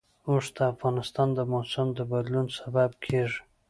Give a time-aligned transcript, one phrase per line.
[0.27, 3.39] اوښ د افغانستان د موسم د بدلون سبب کېږي.